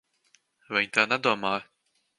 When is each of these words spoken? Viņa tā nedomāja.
Viņa 0.77 0.91
tā 0.97 1.05
nedomāja. 1.13 1.67